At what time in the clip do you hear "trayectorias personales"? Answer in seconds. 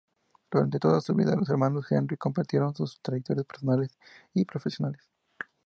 3.03-3.99